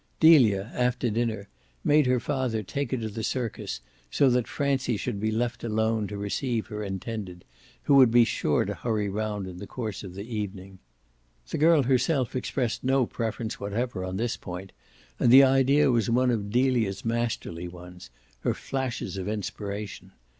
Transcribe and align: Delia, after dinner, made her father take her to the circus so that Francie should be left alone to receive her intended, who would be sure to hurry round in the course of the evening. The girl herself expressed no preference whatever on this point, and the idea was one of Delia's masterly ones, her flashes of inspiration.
Delia, 0.19 0.71
after 0.73 1.11
dinner, 1.11 1.47
made 1.83 2.07
her 2.07 2.19
father 2.19 2.63
take 2.63 2.89
her 2.89 2.97
to 2.97 3.07
the 3.07 3.21
circus 3.21 3.81
so 4.09 4.31
that 4.31 4.47
Francie 4.47 4.97
should 4.97 5.19
be 5.19 5.29
left 5.29 5.63
alone 5.63 6.07
to 6.07 6.17
receive 6.17 6.65
her 6.65 6.83
intended, 6.83 7.45
who 7.83 7.93
would 7.93 8.09
be 8.09 8.23
sure 8.25 8.65
to 8.65 8.73
hurry 8.73 9.09
round 9.09 9.45
in 9.45 9.57
the 9.57 9.67
course 9.67 10.03
of 10.03 10.15
the 10.15 10.23
evening. 10.23 10.79
The 11.51 11.59
girl 11.59 11.83
herself 11.83 12.35
expressed 12.35 12.83
no 12.83 13.05
preference 13.05 13.59
whatever 13.59 14.03
on 14.03 14.17
this 14.17 14.37
point, 14.37 14.71
and 15.19 15.31
the 15.31 15.43
idea 15.43 15.91
was 15.91 16.09
one 16.09 16.31
of 16.31 16.49
Delia's 16.49 17.05
masterly 17.05 17.67
ones, 17.67 18.09
her 18.39 18.55
flashes 18.55 19.17
of 19.17 19.27
inspiration. 19.27 20.13